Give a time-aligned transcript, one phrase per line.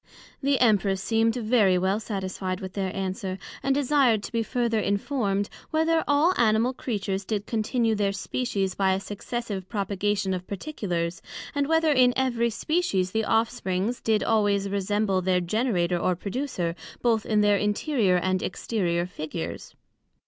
[0.41, 5.47] The Empress seem'd very well satisfied with their answer, and desired to be further informed,
[5.69, 11.21] Whether all Animal Creatures did continue their Species by a successive propogation of particulars,
[11.53, 16.75] and whether in every Species the off springs did always resemble their Generator or Producer,
[17.03, 19.75] both in their interior and exterior Figures?